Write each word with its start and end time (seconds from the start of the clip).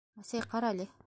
Әсәй, 0.23 0.45
ҡара 0.55 0.73
әле! 0.77 0.91